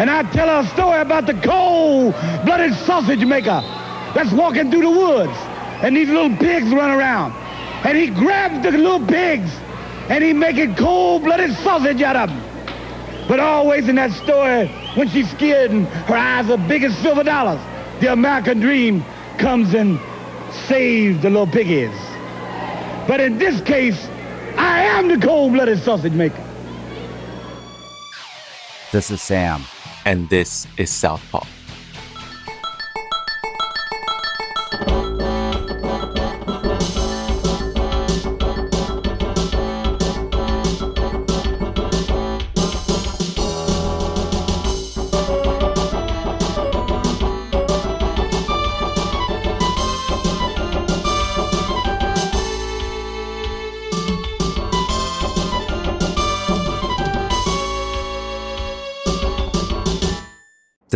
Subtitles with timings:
[0.00, 3.60] And I tell her a story about the cold-blooded sausage maker
[4.14, 5.36] that's walking through the woods.
[5.82, 7.34] And these little pigs run around.
[7.84, 9.50] And he grabs the little pigs
[10.08, 13.28] and he making cold-blooded sausage out of them.
[13.28, 17.22] But always in that story, when she's scared and her eyes are big as silver
[17.22, 17.60] dollars,
[18.00, 19.04] the American dream
[19.36, 20.00] comes and
[20.66, 21.94] saves the little piggies.
[23.06, 24.08] But in this case,
[24.56, 26.42] I am the cold-blooded sausage maker.
[28.92, 29.62] This is Sam.
[30.04, 31.59] And this is Southpaw.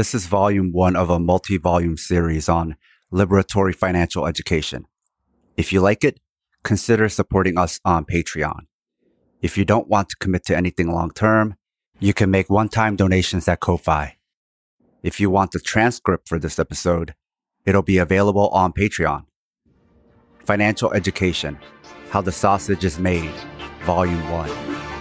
[0.04, 2.76] This is volume one of a multi volume series on
[3.10, 4.84] liberatory financial education.
[5.56, 6.20] If you like it,
[6.62, 8.66] consider supporting us on Patreon.
[9.40, 11.54] If you don't want to commit to anything long term,
[12.00, 14.18] you can make one time donations at Ko-Fi.
[15.02, 17.14] If you want the transcript for this episode,
[17.64, 19.24] it'll be available on Patreon.
[20.44, 21.58] Financial Education
[22.10, 23.32] How the Sausage is Made,
[23.86, 24.93] Volume 1.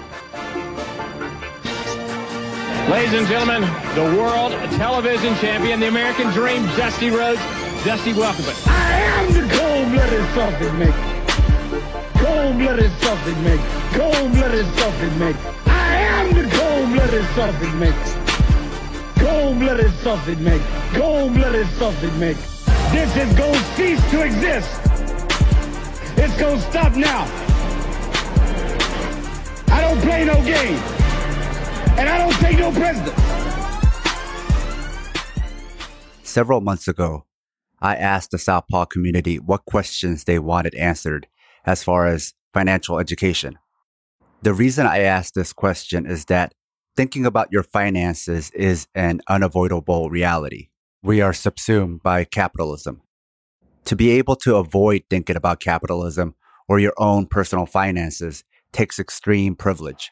[2.90, 3.62] Ladies and gentlemen,
[3.96, 7.40] the world television champion, the American dream, Dusty Rhodes.
[7.86, 8.44] Dusty, welcome.
[8.68, 10.94] I am the cold-blooded sausage maker.
[12.20, 13.64] Cold-blooded sausage maker.
[13.94, 15.56] Cold-blooded sausage maker.
[15.66, 19.26] I am the cold-blooded sausage maker.
[19.26, 20.66] Cold-blooded sausage maker.
[20.94, 22.42] Cold-blooded sausage maker.
[22.92, 24.82] This is going to cease to exist.
[26.18, 27.24] It's going to stop now.
[29.72, 30.93] I don't play no game
[31.98, 33.14] and I don't take no prisoners.
[36.24, 37.26] Several months ago,
[37.80, 41.28] I asked the Southpaw community what questions they wanted answered
[41.66, 43.60] as far as financial education.
[44.42, 46.54] The reason I asked this question is that
[46.96, 50.70] thinking about your finances is an unavoidable reality.
[51.02, 53.02] We are subsumed by capitalism.
[53.86, 56.36] To be able to avoid thinking about capitalism
[56.68, 60.12] or your own personal finances takes extreme privilege.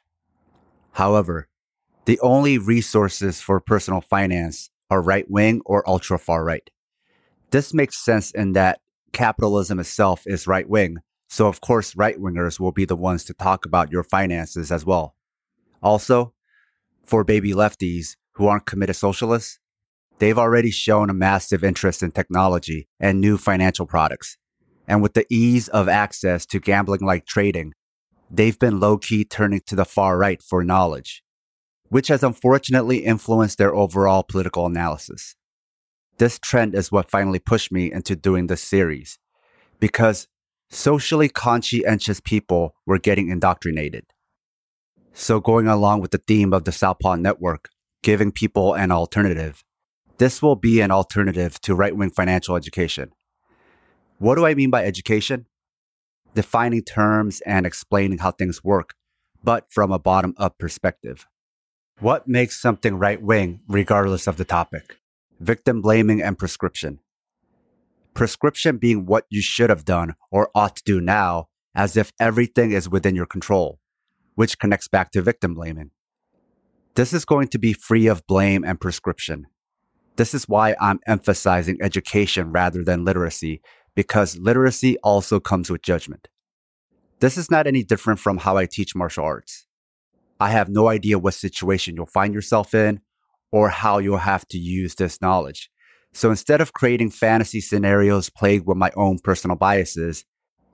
[0.93, 1.47] However,
[2.05, 6.67] the only resources for personal finance are right wing or ultra far right.
[7.51, 8.79] This makes sense in that
[9.13, 10.97] capitalism itself is right wing.
[11.29, 14.85] So, of course, right wingers will be the ones to talk about your finances as
[14.85, 15.15] well.
[15.81, 16.33] Also,
[17.05, 19.59] for baby lefties who aren't committed socialists,
[20.19, 24.37] they've already shown a massive interest in technology and new financial products.
[24.87, 27.73] And with the ease of access to gambling like trading,
[28.29, 31.23] they've been low key turning to the far right for knowledge
[31.91, 35.35] which has unfortunately influenced their overall political analysis.
[36.19, 39.19] This trend is what finally pushed me into doing this series,
[39.77, 40.29] because
[40.69, 44.05] socially conscientious people were getting indoctrinated.
[45.11, 47.67] So, going along with the theme of the Southpaw Network,
[48.03, 49.61] giving people an alternative,
[50.17, 53.11] this will be an alternative to right wing financial education.
[54.17, 55.45] What do I mean by education?
[56.35, 58.93] Defining terms and explaining how things work,
[59.43, 61.27] but from a bottom up perspective.
[62.01, 64.97] What makes something right wing, regardless of the topic?
[65.39, 66.97] Victim blaming and prescription.
[68.15, 72.71] Prescription being what you should have done or ought to do now, as if everything
[72.71, 73.77] is within your control,
[74.33, 75.91] which connects back to victim blaming.
[76.95, 79.45] This is going to be free of blame and prescription.
[80.15, 83.61] This is why I'm emphasizing education rather than literacy,
[83.93, 86.29] because literacy also comes with judgment.
[87.19, 89.67] This is not any different from how I teach martial arts.
[90.41, 93.01] I have no idea what situation you'll find yourself in
[93.51, 95.69] or how you'll have to use this knowledge.
[96.13, 100.25] So instead of creating fantasy scenarios plagued with my own personal biases,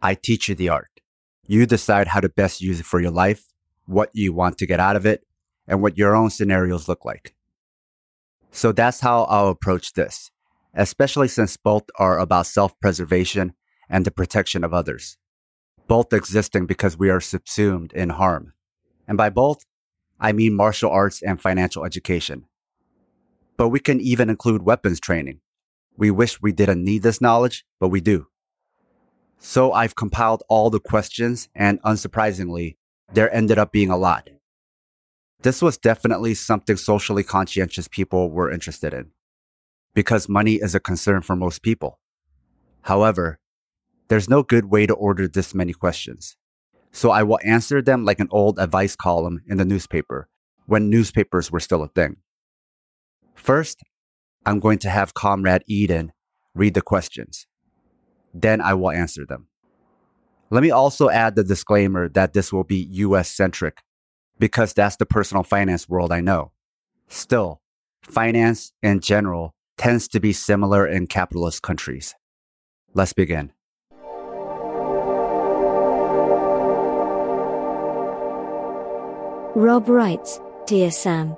[0.02, 1.02] I teach you the art.
[1.48, 3.44] You decide how to best use it for your life,
[3.88, 5.26] what you want to get out of it,
[5.68, 7.36] and what your own scenarios look like.
[8.52, 10.32] So that's how I'll approach this,
[10.76, 13.54] especially since both are about self preservation
[13.90, 15.18] and the protection of others,
[15.90, 18.54] both existing because we are subsumed in harm.
[19.08, 19.66] And by both,
[20.20, 22.46] I mean martial arts and financial education.
[23.56, 25.40] But we can even include weapons training.
[25.96, 28.28] We wish we didn't need this knowledge, but we do.
[29.40, 32.78] So I've compiled all the questions, and unsurprisingly,
[33.14, 34.30] there ended up being a lot.
[35.42, 39.12] This was definitely something socially conscientious people were interested in,
[39.94, 42.00] because money is a concern for most people.
[42.82, 43.40] However,
[44.08, 46.36] there's no good way to order this many questions.
[46.98, 50.28] So I will answer them like an old advice column in the newspaper
[50.66, 52.16] when newspapers were still a thing.
[53.36, 53.84] First,
[54.48, 56.12] I'm going to have Comrade Eden
[56.56, 57.46] read the questions.
[58.34, 59.48] Then I will answer them.
[60.50, 63.84] Let me also add the disclaimer that this will be US centric
[64.40, 66.52] because that's the personal finance world I know.
[67.10, 67.62] Still,
[68.02, 72.16] finance in general tends to be similar in capitalist countries.
[72.96, 73.54] Let's begin.
[79.58, 81.36] Rob writes Dear Sam,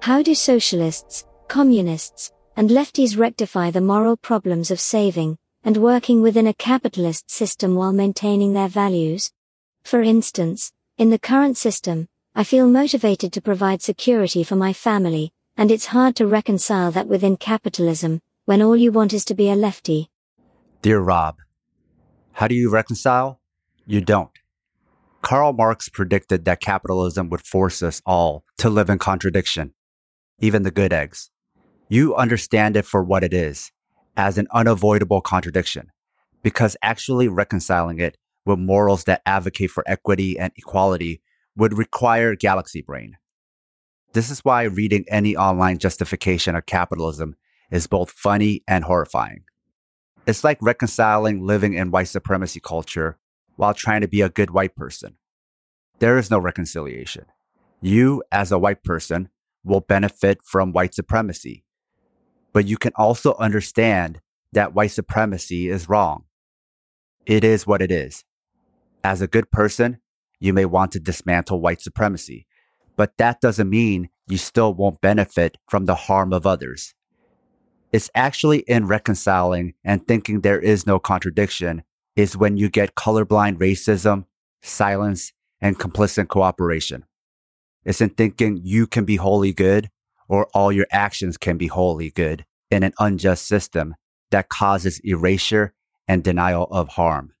[0.00, 6.46] how do socialists, communists, and lefties rectify the moral problems of saving and working within
[6.46, 9.32] a capitalist system while maintaining their values?
[9.82, 15.32] For instance, in the current system, I feel motivated to provide security for my family,
[15.56, 19.50] and it's hard to reconcile that within capitalism, when all you want is to be
[19.50, 20.08] a lefty.
[20.82, 21.38] Dear Rob,
[22.34, 23.40] how do you reconcile?
[23.88, 24.30] You don't.
[25.22, 29.74] Karl Marx predicted that capitalism would force us all to live in contradiction,
[30.38, 31.30] even the good eggs.
[31.88, 33.72] You understand it for what it is,
[34.16, 35.90] as an unavoidable contradiction,
[36.42, 41.20] because actually reconciling it with morals that advocate for equity and equality
[41.56, 43.16] would require galaxy brain.
[44.12, 47.36] This is why reading any online justification of capitalism
[47.70, 49.44] is both funny and horrifying.
[50.26, 53.18] It's like reconciling living in white supremacy culture
[53.56, 55.16] while trying to be a good white person.
[55.98, 57.26] There is no reconciliation.
[57.80, 59.30] You, as a white person,
[59.64, 61.64] will benefit from white supremacy.
[62.52, 64.20] But you can also understand
[64.52, 66.24] that white supremacy is wrong.
[67.26, 68.24] It is what it is.
[69.02, 69.98] As a good person,
[70.38, 72.46] you may want to dismantle white supremacy,
[72.96, 76.94] but that doesn't mean you still won't benefit from the harm of others.
[77.92, 81.82] It's actually in reconciling and thinking there is no contradiction
[82.16, 84.24] is when you get colorblind racism,
[84.62, 87.04] silence, and complicit cooperation.
[87.84, 89.90] It's in thinking you can be wholly good
[90.28, 93.94] or all your actions can be wholly good in an unjust system
[94.30, 95.72] that causes erasure
[96.08, 97.32] and denial of harm.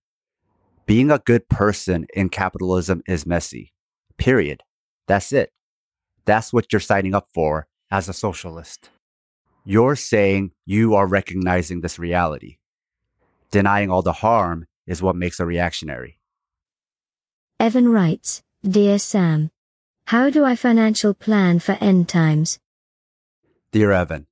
[0.86, 3.72] Being a good person in capitalism is messy.
[4.18, 4.62] Period.
[5.08, 5.52] That's it.
[6.26, 8.90] That's what you're signing up for as a socialist.
[9.64, 12.58] You're saying you are recognizing this reality.
[13.50, 16.18] Denying all the harm is what makes a reactionary.
[17.58, 19.50] Evan writes, Dear Sam,
[20.06, 22.58] how do I financial plan for end times?
[23.72, 24.26] Dear Evan,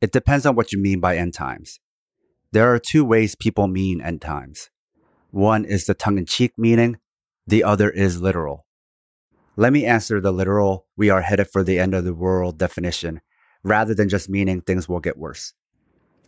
[0.00, 1.80] it depends on what you mean by end times.
[2.52, 4.70] There are two ways people mean end times.
[5.30, 6.98] One is the tongue in cheek meaning,
[7.46, 8.66] the other is literal.
[9.56, 13.20] Let me answer the literal, we are headed for the end of the world definition,
[13.62, 15.54] rather than just meaning things will get worse.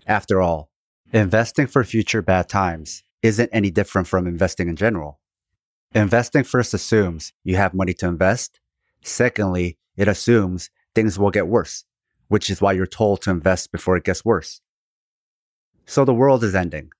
[0.06, 0.70] After all,
[1.14, 5.20] investing for future bad times isn't any different from investing in general.
[5.94, 8.58] Investing first assumes you have money to invest.
[9.02, 11.84] Secondly, it assumes things will get worse,
[12.28, 14.60] which is why you're told to invest before it gets worse.
[15.86, 16.90] So the world is ending.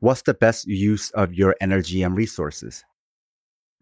[0.00, 2.84] What's the best use of your energy and resources?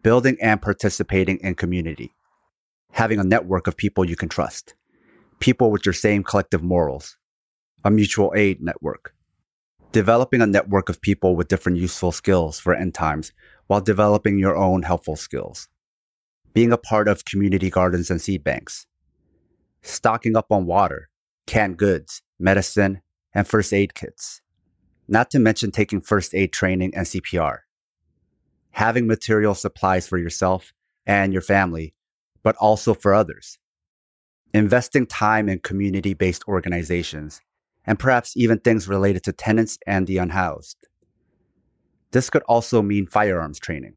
[0.01, 2.13] Building and participating in community.
[2.93, 4.73] Having a network of people you can trust.
[5.39, 7.17] People with your same collective morals.
[7.83, 9.13] A mutual aid network.
[9.91, 13.31] Developing a network of people with different useful skills for end times
[13.67, 15.67] while developing your own helpful skills.
[16.53, 18.85] Being a part of community gardens and seed banks.
[19.81, 21.09] Stocking up on water,
[21.47, 23.01] canned goods, medicine,
[23.33, 24.41] and first aid kits
[25.09, 27.59] not to mention taking first aid training and CPR.
[28.71, 30.71] Having material supplies for yourself
[31.05, 31.95] and your family,
[32.43, 33.57] but also for others.
[34.53, 37.41] Investing time in community based organizations,
[37.85, 40.77] and perhaps even things related to tenants and the unhoused.
[42.11, 43.95] This could also mean firearms training.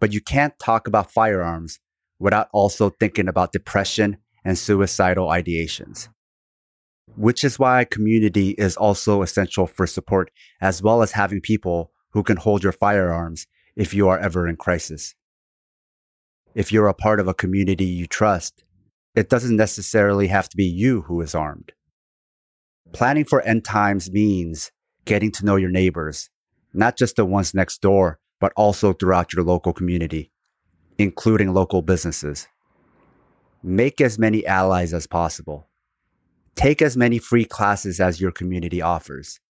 [0.00, 1.78] But you can't talk about firearms
[2.18, 6.08] without also thinking about depression and suicidal ideations
[7.16, 10.30] which is why community is also essential for support,
[10.60, 14.56] as well as having people who can hold your firearms if you are ever in
[14.56, 15.14] crisis.
[16.54, 18.64] If you're a part of a community you trust,
[19.14, 21.72] it doesn't necessarily have to be you who is armed.
[22.94, 24.72] Planning for end times means
[25.04, 26.30] getting to know your neighbors,
[26.72, 30.32] not just the ones next door, but also throughout your local community,
[30.98, 32.48] including local businesses.
[33.62, 35.68] Make as many allies as possible
[36.56, 39.40] Take as many free classes as your community offers.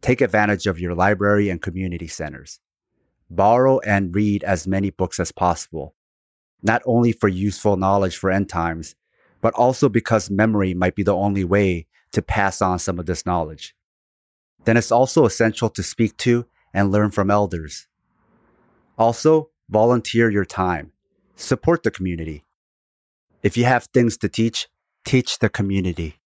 [0.00, 2.60] Take advantage of your library and community centers.
[3.28, 5.94] Borrow and read as many books as possible,
[6.62, 8.94] not only for useful knowledge for end times,
[9.42, 13.24] but also because memory might be the only way to pass on some of this
[13.24, 13.74] knowledge.
[14.64, 17.88] Then it's also essential to speak to and learn from elders.
[18.98, 20.92] Also, volunteer your time.
[21.36, 22.44] Support the community.
[23.42, 24.68] If you have things to teach,
[25.04, 26.20] teach the community.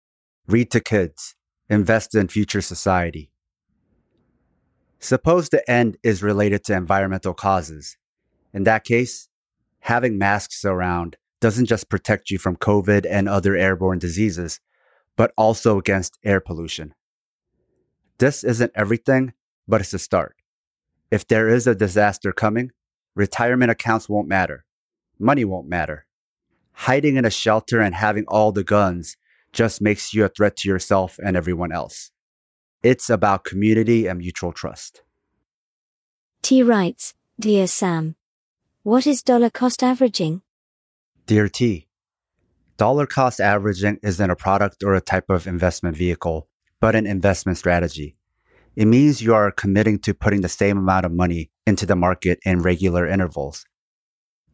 [0.48, 1.36] read to kids,
[1.70, 3.32] invest in future society.
[5.00, 7.98] Suppose the end is related to environmental causes.
[8.54, 9.30] In that case,
[9.80, 14.60] having masks around doesn't just protect you from COVID and other airborne diseases,
[15.22, 16.96] but also against air pollution.
[18.18, 19.34] This isn't everything,
[19.68, 20.36] but it's a start.
[21.12, 22.72] If there is a disaster coming,
[23.14, 24.66] retirement accounts won't matter.
[25.20, 26.08] Money won't matter.
[26.72, 29.16] Hiding in a shelter and having all the guns
[29.54, 32.10] just makes you a threat to yourself and everyone else.
[32.82, 35.04] It's about community and mutual trust.
[36.42, 38.16] T writes, Dear Sam,
[38.82, 40.42] what is dollar cost averaging?
[41.28, 41.86] Dear T,
[42.82, 46.48] dollar cost averaging isn't a product or a type of investment vehicle,
[46.80, 48.16] but an investment strategy.
[48.76, 52.40] It means you are committing to putting the same amount of money into the market
[52.44, 53.68] in regular intervals.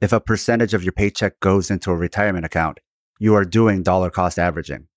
[0.02, 2.82] If a percentage of your paycheck goes into a retirement account,
[3.18, 4.88] you are doing dollar cost averaging.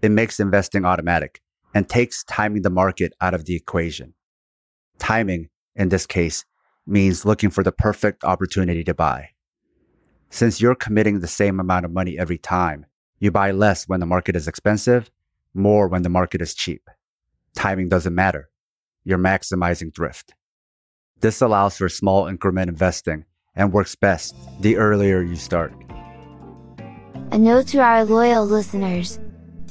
[0.00, 1.40] It makes investing automatic
[1.74, 4.14] and takes timing the market out of the equation.
[5.00, 6.44] Timing, in this case,
[6.86, 9.30] means looking for the perfect opportunity to buy.
[10.30, 12.86] Since you're committing the same amount of money every time,
[13.18, 15.10] you buy less when the market is expensive,
[15.54, 16.88] more when the market is cheap.
[17.54, 18.50] Timing doesn't matter.
[19.04, 20.34] You're maximizing thrift.
[21.20, 23.24] This allows for small increment investing
[23.56, 25.72] and works best the earlier you start.
[27.32, 29.18] A note to our loyal listeners.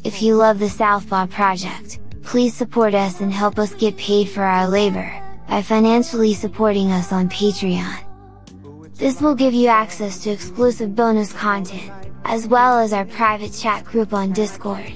[0.04, 4.44] If you love the Southpaw project, please support us and help us get paid for
[4.44, 5.10] our labor,
[5.48, 8.07] by financially supporting us on Patreon.
[8.98, 11.92] This will give you access to exclusive bonus content,
[12.26, 14.92] as well as our private chat group on Discord.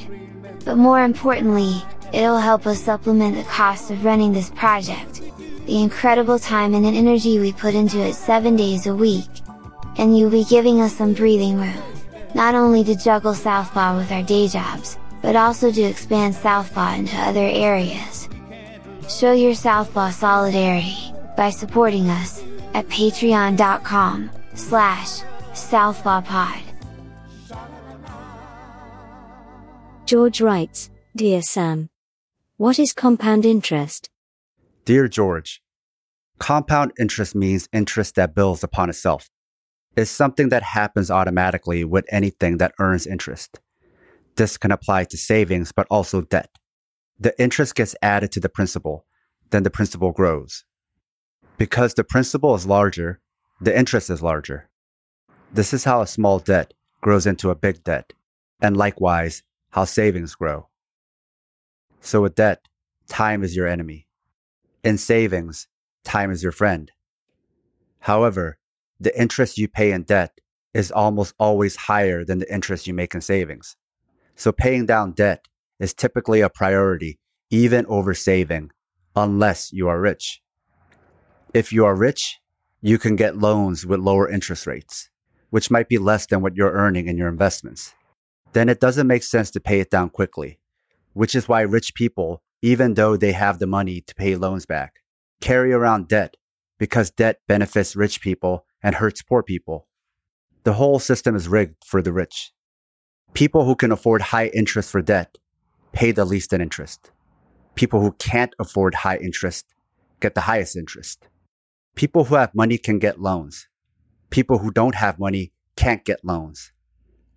[0.66, 5.22] But more importantly, it'll help us supplement the cost of running this project,
[5.68, 9.30] the incredible time and energy we put into it 7 days a week,
[9.98, 11.84] and you'll be giving us some breathing room,
[12.34, 17.16] not only to juggle Southpaw with our day jobs, but also to expand Southpaw into
[17.18, 18.28] other areas.
[19.08, 25.22] Show your Southpaw solidarity, by supporting us, at patreon.com, slash,
[25.54, 26.62] southpawpod.
[30.06, 31.90] George writes, Dear Sam.
[32.58, 34.10] What is compound interest?
[34.86, 35.62] Dear George,
[36.38, 39.30] compound interest means interest that builds upon itself.
[39.96, 43.60] It's something that happens automatically with anything that earns interest.
[44.36, 46.50] This can apply to savings, but also debt.
[47.20, 49.06] The interest gets added to the principal,
[49.50, 50.64] then the principal grows.
[51.58, 53.20] Because the principal is larger,
[53.60, 54.70] the interest is larger.
[55.54, 58.14] This is how a small debt grows into a big debt,
[58.62, 60.68] and likewise, how savings grow.
[62.00, 62.68] So with debt,
[63.08, 64.08] time is your enemy.
[64.84, 65.68] In savings,
[66.04, 66.92] time is your friend.
[68.00, 68.58] However,
[69.00, 70.40] the interest you pay in debt
[70.74, 73.76] is almost always higher than the interest you make in savings.
[74.36, 75.48] So paying down debt
[75.80, 78.72] is typically a priority even over saving,
[79.16, 80.42] unless you are rich.
[81.54, 82.40] If you are rich,
[82.82, 85.10] you can get loans with lower interest rates,
[85.50, 87.94] which might be less than what you're earning in your investments.
[88.54, 90.60] Then it doesn't make sense to pay it down quickly,
[91.12, 95.02] which is why rich people, even though they have the money to pay loans back,
[95.42, 96.38] carry around debt
[96.80, 99.90] because debt benefits rich people and hurts poor people.
[100.64, 102.54] The whole system is rigged for the rich.
[103.34, 105.38] People who can afford high interest for debt
[105.92, 107.12] pay the least in interest.
[107.76, 109.66] People who can't afford high interest
[110.22, 111.28] get the highest interest.
[111.96, 113.68] People who have money can get loans.
[114.30, 116.72] People who don't have money can't get loans.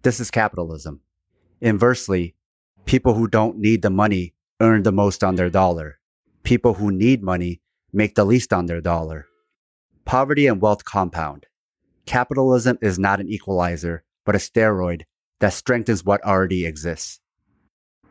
[0.03, 1.01] This is capitalism.
[1.61, 2.35] Inversely,
[2.85, 5.99] people who don't need the money earn the most on their dollar.
[6.43, 7.61] People who need money
[7.93, 9.27] make the least on their dollar.
[10.05, 11.47] Poverty and wealth compound.
[12.07, 15.03] Capitalism is not an equalizer, but a steroid
[15.41, 17.21] that strengthens what already exists.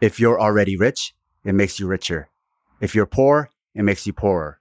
[0.02, 2.30] If you're already rich, it makes you richer.
[2.82, 4.60] If you're poor, it makes you poorer.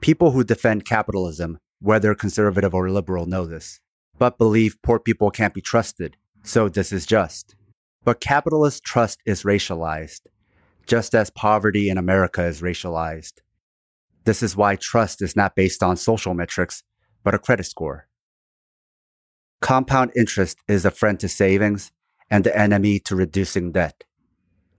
[0.00, 3.80] People who defend capitalism, whether conservative or liberal, know this,
[4.18, 7.54] but believe poor people can't be trusted, so this is just.
[8.02, 10.20] But capitalist trust is racialized,
[10.86, 13.40] just as poverty in America is racialized.
[14.24, 16.82] This is why trust is not based on social metrics,
[17.22, 18.08] but a credit score.
[19.60, 21.92] Compound interest is a friend to savings
[22.30, 24.04] and the enemy to reducing debt.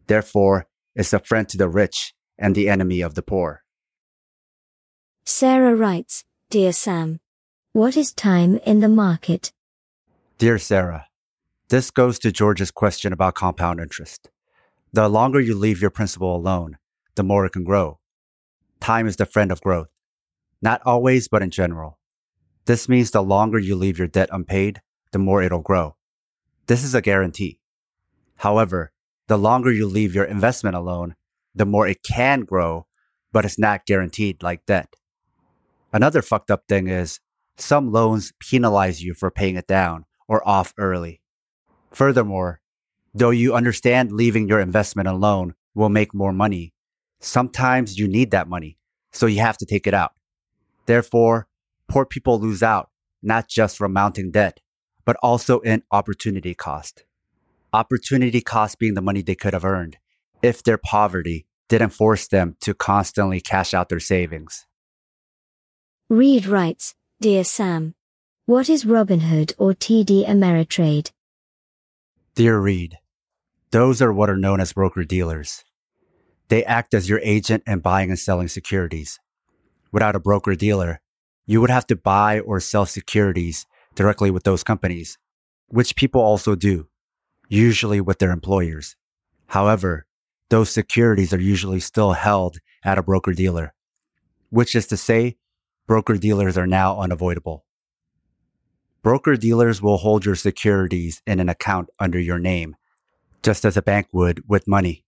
[0.07, 3.63] Therefore, it's a friend to the rich and the enemy of the poor.
[5.23, 7.19] Sarah writes, Dear Sam.
[7.73, 9.53] What is time in the market?
[10.39, 11.05] Dear Sarah,
[11.69, 14.31] this goes to George's question about compound interest.
[14.91, 16.77] The longer you leave your principal alone,
[17.15, 17.99] the more it can grow.
[18.79, 19.89] Time is the friend of growth.
[20.59, 21.99] Not always, but in general.
[22.65, 25.95] This means the longer you leave your debt unpaid, the more it'll grow.
[26.65, 27.59] This is a guarantee.
[28.37, 28.91] However,
[29.27, 31.15] the longer you leave your investment alone,
[31.53, 32.87] the more it can grow,
[33.31, 34.95] but it's not guaranteed like debt.
[35.93, 37.19] Another fucked up thing is
[37.57, 41.21] some loans penalize you for paying it down or off early.
[41.91, 42.61] Furthermore,
[43.13, 46.73] though you understand leaving your investment alone will make more money,
[47.19, 48.77] sometimes you need that money,
[49.11, 50.13] so you have to take it out.
[50.85, 51.47] Therefore,
[51.87, 52.89] poor people lose out
[53.21, 54.59] not just from mounting debt,
[55.05, 57.03] but also in opportunity cost.
[57.73, 59.97] Opportunity cost being the money they could have earned
[60.41, 64.65] if their poverty didn't force them to constantly cash out their savings.
[66.11, 67.95] Reed writes, Dear Sam,
[68.45, 71.09] what is Robinhood or TD Ameritrade?
[72.35, 72.97] Dear Reed,
[73.71, 75.63] those are what are known as broker dealers.
[76.49, 79.21] They act as your agent in buying and selling securities.
[79.93, 80.99] Without a broker dealer,
[81.45, 83.65] you would have to buy or sell securities
[83.95, 85.17] directly with those companies,
[85.69, 86.89] which people also do,
[87.47, 88.97] usually with their employers.
[89.47, 90.05] However,
[90.49, 93.73] those securities are usually still held at a broker dealer,
[94.49, 95.37] which is to say,
[95.91, 97.65] broker dealers are now unavoidable.
[99.03, 102.77] Broker dealers will hold your securities in an account under your name,
[103.43, 105.03] just as a bank would with money.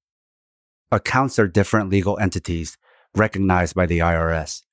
[0.92, 2.78] Accounts are different legal entities
[3.16, 4.64] recognized by the IRS.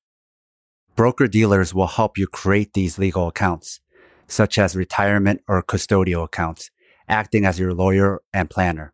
[0.96, 3.78] Broker dealers will help you create these legal accounts,
[4.26, 6.72] such as retirement or custodial accounts,
[7.08, 8.92] acting as your lawyer and planner.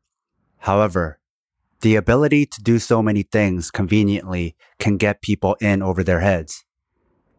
[0.59, 1.19] However,
[1.81, 6.66] the ability to do so many things conveniently can get people in over their heads.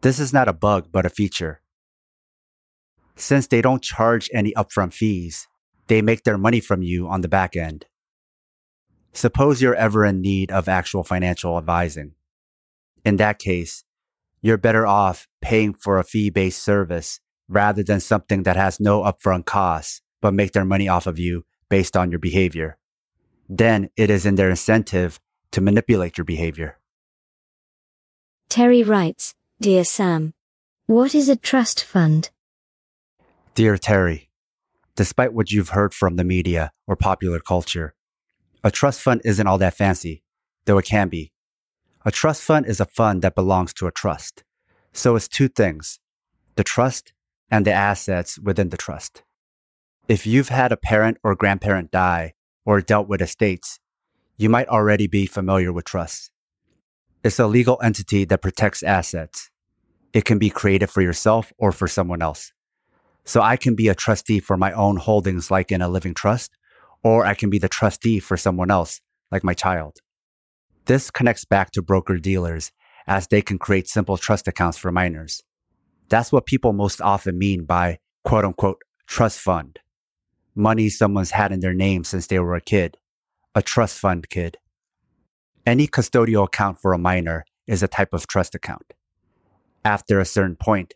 [0.00, 1.60] This is not a bug, but a feature.
[3.16, 5.48] Since they don't charge any upfront fees,
[5.88, 7.86] they make their money from you on the back end.
[9.12, 12.14] Suppose you're ever in need of actual financial advising.
[13.04, 13.84] In that case,
[14.40, 19.02] you're better off paying for a fee based service rather than something that has no
[19.02, 22.78] upfront costs, but make their money off of you based on your behavior.
[23.48, 25.18] Then it is in their incentive
[25.52, 26.78] to manipulate your behavior.
[28.48, 30.34] Terry writes, Dear Sam,
[30.86, 32.30] what is a trust fund?
[33.56, 34.30] Dear Terry,
[34.94, 37.96] despite what you've heard from the media or popular culture,
[38.62, 40.22] a trust fund isn't all that fancy,
[40.66, 41.32] though it can be.
[42.04, 44.44] A trust fund is a fund that belongs to a trust.
[44.92, 45.98] So it's two things
[46.54, 47.12] the trust
[47.50, 49.24] and the assets within the trust.
[50.06, 53.80] If you've had a parent or grandparent die or dealt with estates,
[54.36, 56.30] you might already be familiar with trusts.
[57.28, 59.50] It's a legal entity that protects assets.
[60.14, 62.54] It can be created for yourself or for someone else.
[63.26, 66.56] So I can be a trustee for my own holdings, like in a living trust,
[67.04, 69.98] or I can be the trustee for someone else, like my child.
[70.86, 72.72] This connects back to broker dealers
[73.06, 75.42] as they can create simple trust accounts for minors.
[76.08, 79.80] That's what people most often mean by quote unquote trust fund.
[80.54, 82.96] Money someone's had in their name since they were a kid.
[83.54, 84.56] A trust fund kid.
[85.68, 88.94] Any custodial account for a minor is a type of trust account.
[89.84, 90.94] After a certain point,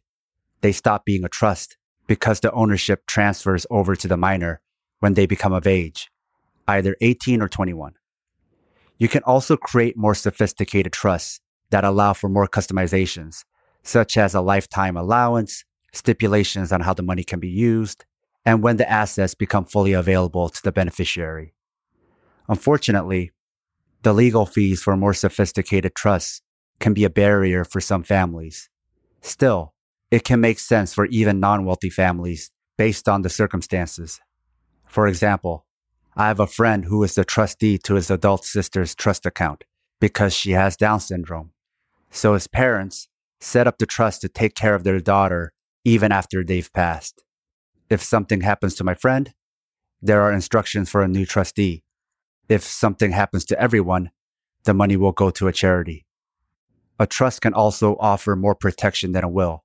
[0.62, 4.62] they stop being a trust because the ownership transfers over to the minor
[5.00, 6.10] when they become of age,
[6.66, 7.92] either 18 or 21.
[8.96, 13.44] You can also create more sophisticated trusts that allow for more customizations,
[13.82, 18.06] such as a lifetime allowance, stipulations on how the money can be used,
[18.46, 21.52] and when the assets become fully available to the beneficiary.
[22.48, 23.32] Unfortunately,
[24.02, 26.42] the legal fees for more sophisticated trusts
[26.80, 28.68] can be a barrier for some families.
[29.20, 29.74] Still,
[30.10, 34.20] it can make sense for even non wealthy families based on the circumstances.
[34.86, 35.66] For example,
[36.16, 39.64] I have a friend who is the trustee to his adult sister's trust account
[40.00, 41.52] because she has Down syndrome.
[42.10, 43.08] So his parents
[43.40, 45.52] set up the trust to take care of their daughter
[45.84, 47.24] even after they've passed.
[47.88, 49.32] If something happens to my friend,
[50.02, 51.84] there are instructions for a new trustee.
[52.52, 54.10] If something happens to everyone,
[54.64, 56.04] the money will go to a charity.
[56.98, 59.64] A trust can also offer more protection than a will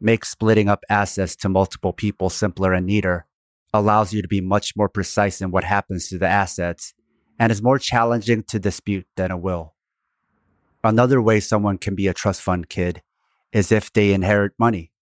[0.00, 3.26] make splitting up assets to multiple people simpler and neater,
[3.74, 6.94] allows you to be much more precise in what happens to the assets,
[7.40, 9.74] and is more challenging to dispute than a will.
[10.84, 13.02] Another way someone can be a trust fund kid
[13.52, 14.92] is if they inherit money,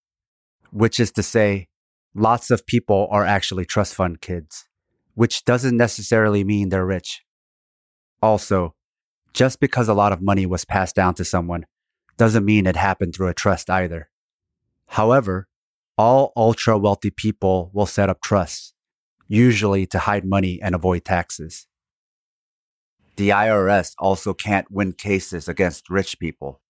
[0.71, 1.67] which is to say,
[2.15, 4.65] lots of people are actually trust fund kids,
[5.15, 7.23] which doesn't necessarily mean they're rich.
[8.21, 8.75] Also,
[9.33, 11.65] just because a lot of money was passed down to someone
[12.17, 14.09] doesn't mean it happened through a trust either.
[14.87, 15.47] However,
[15.97, 18.73] all ultra wealthy people will set up trusts,
[19.27, 21.67] usually to hide money and avoid taxes.
[23.15, 26.61] The IRS also can't win cases against rich people.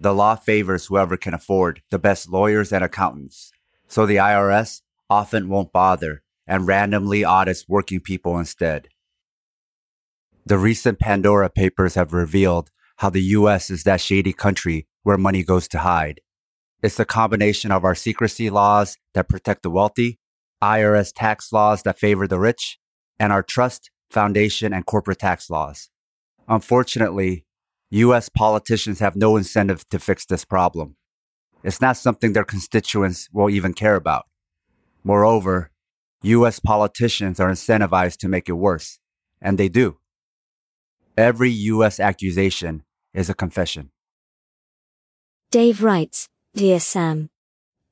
[0.00, 3.52] The law favors whoever can afford the best lawyers and accountants.
[3.86, 8.88] So the IRS often won't bother and randomly audits working people instead.
[10.46, 15.42] The recent Pandora papers have revealed how the US is that shady country where money
[15.42, 16.20] goes to hide.
[16.82, 20.18] It's the combination of our secrecy laws that protect the wealthy,
[20.62, 22.78] IRS tax laws that favor the rich,
[23.18, 25.90] and our trust, foundation, and corporate tax laws.
[26.48, 27.44] Unfortunately,
[27.90, 30.96] US politicians have no incentive to fix this problem.
[31.62, 34.26] It's not something their constituents will even care about.
[35.04, 35.70] Moreover,
[36.22, 38.98] US politicians are incentivized to make it worse,
[39.40, 39.98] and they do.
[41.16, 43.90] Every US accusation is a confession.
[45.50, 47.30] Dave writes, Dear Sam.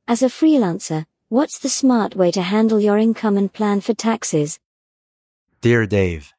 [0.06, 4.58] As a freelancer, what's the smart way to handle your income and plan for taxes?
[5.60, 6.32] Dear Dave,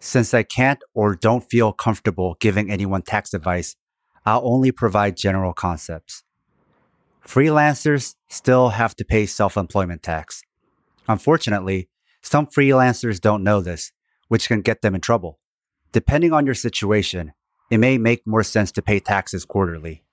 [0.00, 3.76] since I can't or don't feel comfortable giving anyone tax advice,
[4.26, 6.22] I'll only provide general concepts.
[7.26, 10.42] Freelancers still have to pay self employment tax.
[11.08, 11.88] Unfortunately,
[12.22, 13.92] some freelancers don't know this,
[14.28, 15.38] which can get them in trouble.
[15.92, 17.32] Depending on your situation,
[17.70, 20.04] it may make more sense to pay taxes quarterly.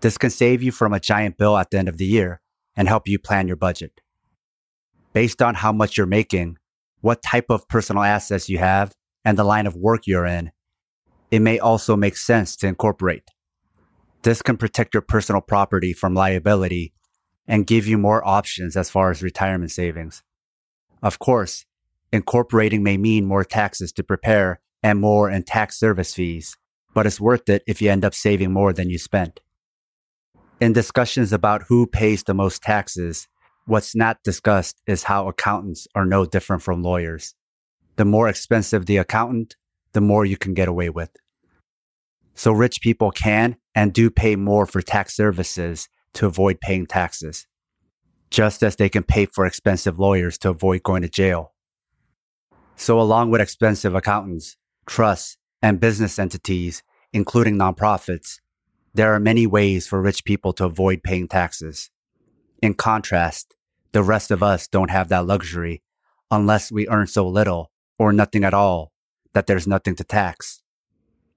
[0.00, 2.40] This can save you from a giant bill at the end of the year
[2.76, 4.00] and help you plan your budget.
[5.14, 6.58] Based on how much you're making,
[7.00, 8.92] what type of personal assets you have,
[9.24, 10.52] and the line of work you're in,
[11.30, 13.24] it may also make sense to incorporate.
[14.22, 16.92] This can protect your personal property from liability
[17.46, 20.22] and give you more options as far as retirement savings.
[21.04, 21.66] Of course,
[22.12, 26.56] incorporating may mean more taxes to prepare and more in tax service fees,
[26.94, 29.40] but it's worth it if you end up saving more than you spent.
[30.62, 33.28] In discussions about who pays the most taxes,
[33.66, 37.34] what's not discussed is how accountants are no different from lawyers.
[37.96, 39.56] The more expensive the accountant,
[39.92, 41.10] the more you can get away with.
[42.34, 47.46] So rich people can and do pay more for tax services to avoid paying taxes,
[48.34, 51.52] just as they can pay for expensive lawyers to avoid going to jail.
[52.74, 58.40] So along with expensive accountants, trusts, and business entities, including nonprofits,
[58.92, 61.90] there are many ways for rich people to avoid paying taxes.
[62.60, 63.54] In contrast,
[63.92, 65.84] the rest of us don't have that luxury
[66.28, 67.70] unless we earn so little
[68.00, 68.90] or nothing at all
[69.34, 70.60] that there's nothing to tax.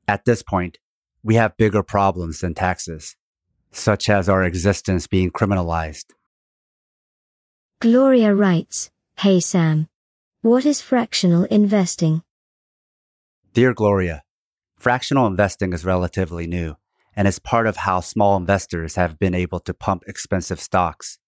[0.08, 0.80] At this point,
[1.22, 3.16] we have bigger problems than taxes,
[3.72, 6.17] such as our existence being criminalized.
[7.80, 9.88] Gloria writes, Hey Sam.
[10.42, 12.24] What is fractional investing?
[13.54, 14.24] Dear Gloria,
[14.80, 16.76] fractional investing is relatively new
[17.16, 21.20] and is part of how small investors have been able to pump expensive stocks.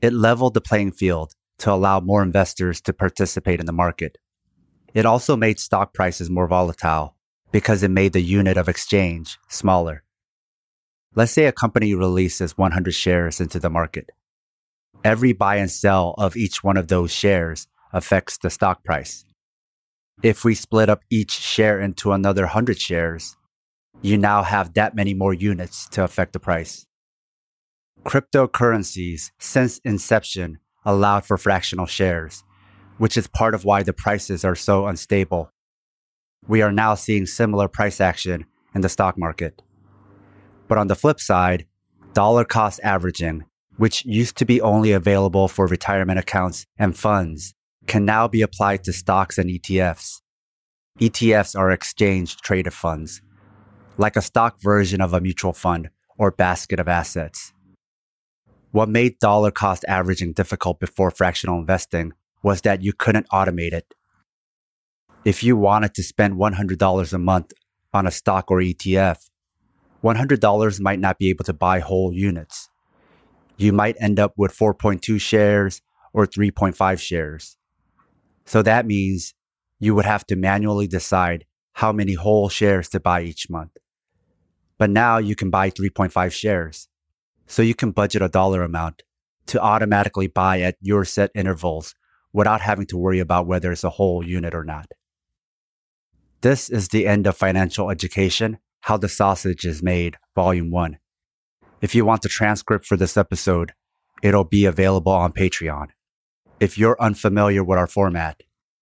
[0.00, 4.18] It leveled the playing field to allow more investors to participate in the market.
[4.94, 7.16] It also made stock prices more volatile
[7.50, 10.04] because it made the unit of exchange smaller.
[11.16, 14.10] Let's say a company releases 100 shares into the market.
[15.04, 19.24] Every buy and sell of each one of those shares affects the stock price.
[20.22, 23.36] If we split up each share into another 100 shares,
[24.00, 26.86] you now have that many more units to affect the price.
[28.04, 32.44] Cryptocurrencies, since inception, allowed for fractional shares,
[32.98, 35.50] which is part of why the prices are so unstable.
[36.46, 39.62] We are now seeing similar price action in the stock market.
[40.68, 41.66] But on the flip side,
[42.12, 43.44] dollar cost averaging,
[43.82, 47.52] which used to be only available for retirement accounts and funds,
[47.88, 50.20] can now be applied to stocks and ETFs.
[51.00, 53.20] ETFs are exchange traded funds,
[53.98, 57.52] like a stock version of a mutual fund or basket of assets.
[58.70, 63.94] What made dollar cost averaging difficult before fractional investing was that you couldn't automate it.
[65.24, 67.52] If you wanted to spend $100 a month
[67.92, 69.28] on a stock or ETF,
[70.04, 72.68] $100 might not be able to buy whole units.
[73.62, 77.56] You might end up with 4.2 shares or 3.5 shares.
[78.44, 79.34] So that means
[79.78, 83.76] you would have to manually decide how many whole shares to buy each month.
[84.78, 86.88] But now you can buy 3.5 shares.
[87.46, 89.04] So you can budget a dollar amount
[89.46, 91.94] to automatically buy at your set intervals
[92.32, 94.90] without having to worry about whether it's a whole unit or not.
[96.40, 100.98] This is the end of financial education How the Sausage is Made, Volume 1.
[101.82, 103.72] If you want the transcript for this episode,
[104.22, 105.88] it'll be available on Patreon.
[106.60, 108.40] If you're unfamiliar with our format,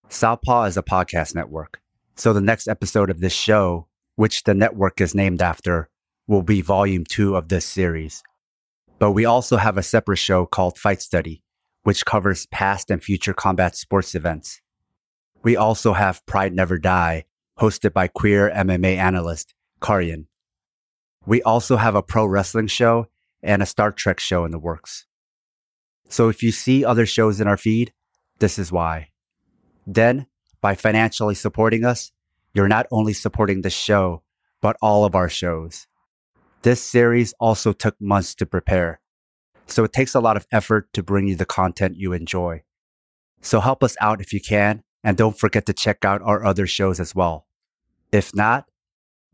[0.09, 1.81] Southpaw is a podcast network.
[2.15, 3.87] So the next episode of this show,
[4.17, 5.89] which the network is named after,
[6.27, 8.21] will be volume two of this series.
[8.99, 11.41] But we also have a separate show called Fight Study,
[11.81, 14.61] which covers past and future combat sports events.
[15.41, 17.25] We also have Pride Never Die,
[17.59, 20.27] hosted by queer MMA analyst Karyan.
[21.25, 23.07] We also have a pro wrestling show
[23.43, 25.05] and a Star Trek show in the works.
[26.09, 27.93] So if you see other shows in our feed,
[28.39, 29.09] this is why.
[29.85, 30.27] Then,
[30.61, 32.11] by financially supporting us,
[32.53, 34.23] you're not only supporting the show,
[34.61, 35.87] but all of our shows.
[36.63, 38.99] This series also took months to prepare,
[39.67, 42.63] so it takes a lot of effort to bring you the content you enjoy.
[43.41, 46.67] So help us out if you can, and don't forget to check out our other
[46.67, 47.47] shows as well.
[48.11, 48.65] If not,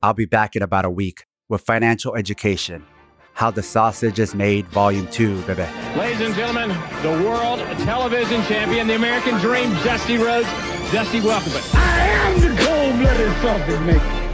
[0.01, 2.85] I'll be back in about a week with financial education.
[3.33, 5.65] How the Sausage is Made, Volume 2, baby.
[5.95, 6.69] Ladies and gentlemen,
[7.03, 10.47] the world television champion, the American dream, Dusty Rhodes.
[10.91, 11.53] Dusty, welcome.
[11.73, 14.27] I am the cold-blooded sausage maker.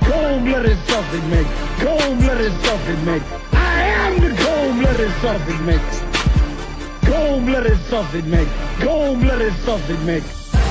[0.00, 1.50] Cold-blooded sausage maker.
[1.84, 3.40] Cold-blooded sausage maker.
[3.52, 7.10] I am the cold-blooded sausage maker.
[7.12, 8.50] Cold-blooded sausage maker.
[8.80, 10.26] Cold-blooded sausage maker.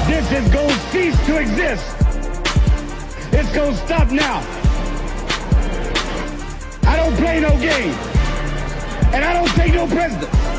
[0.07, 1.95] This is going to cease to exist.
[3.31, 4.64] It's going to stop now.
[6.87, 7.93] I don't play no game.
[9.13, 10.54] And I don't take no president.